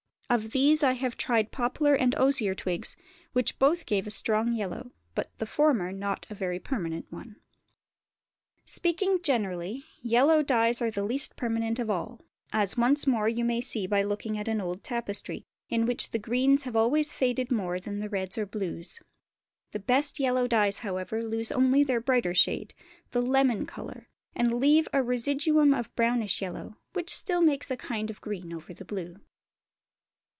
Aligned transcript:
Of 0.31 0.51
these 0.51 0.81
I 0.81 0.93
have 0.93 1.17
tried 1.17 1.51
poplar 1.51 1.93
and 1.93 2.15
osier 2.15 2.55
twigs, 2.55 2.95
which 3.33 3.59
both 3.59 3.85
gave 3.85 4.07
a 4.07 4.11
strong 4.11 4.53
yellow, 4.53 4.93
but 5.13 5.29
the 5.39 5.45
former 5.45 5.91
not 5.91 6.25
a 6.29 6.35
very 6.35 6.57
permanent 6.57 7.05
one. 7.11 7.35
Speaking 8.63 9.21
generally, 9.21 9.83
yellow 10.01 10.41
dyes 10.41 10.81
are 10.81 10.89
the 10.89 11.03
least 11.03 11.35
permanent 11.35 11.79
of 11.79 11.89
all, 11.89 12.21
as 12.53 12.77
once 12.77 13.05
more 13.05 13.27
you 13.27 13.43
may 13.43 13.59
see 13.59 13.85
by 13.87 14.03
looking 14.03 14.37
at 14.37 14.47
an 14.47 14.61
old 14.61 14.85
tapestry, 14.85 15.43
in 15.67 15.85
which 15.85 16.11
the 16.11 16.17
greens 16.17 16.63
have 16.63 16.77
always 16.77 17.11
faded 17.11 17.51
more 17.51 17.77
than 17.77 17.99
the 17.99 18.07
reds 18.07 18.37
or 18.37 18.45
blues; 18.45 19.01
the 19.73 19.79
best 19.79 20.17
yellow 20.17 20.47
dyes, 20.47 20.79
however, 20.79 21.21
lose 21.21 21.51
only 21.51 21.83
their 21.83 21.99
brighter 21.99 22.33
shade, 22.33 22.73
the 23.11 23.19
"lemon" 23.21 23.65
colour, 23.65 24.07
and 24.33 24.61
leave 24.61 24.87
a 24.93 25.03
residuum 25.03 25.73
of 25.73 25.93
brownish 25.97 26.41
yellow, 26.41 26.77
which 26.93 27.13
still 27.13 27.41
makes 27.41 27.69
a 27.69 27.75
kind 27.75 28.09
of 28.09 28.19
a 28.19 28.21
green 28.21 28.53
over 28.53 28.73
the 28.73 28.85
blue. 28.85 29.17